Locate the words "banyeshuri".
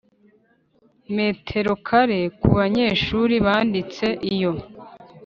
2.59-3.35